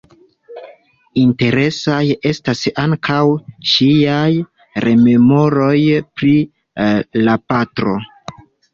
Interesaj 1.23 1.99
estas 2.31 2.65
ankaŭ 2.85 3.19
ŝiaj 3.75 4.33
rememoroj 4.89 5.79
pri 6.19 6.37
la 7.31 7.41
patro. 7.51 7.99